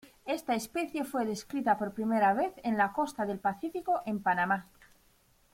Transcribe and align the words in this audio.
Esta 0.25 0.55
especie 0.55 1.03
fue 1.03 1.25
descrita 1.27 1.77
por 1.77 1.93
primera 1.93 2.33
vez 2.33 2.53
en 2.63 2.75
la 2.75 2.91
costa 2.91 3.27
del 3.27 3.37
Pacífico 3.37 4.01
en 4.07 4.19
Panamá. 4.19 4.65